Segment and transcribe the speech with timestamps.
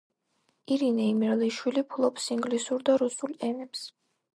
[0.75, 3.91] ირინე იმერლიშვილი ფლობს ინგლისურ და რუსულ ენებს.